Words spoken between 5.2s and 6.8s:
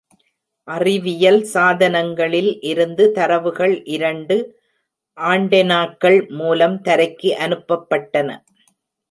ஆண்டெனாக்கள் மூலம்